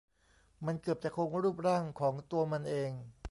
[0.65, 2.91] มันเกือบจะคงรูปร่างของตัวมันเอง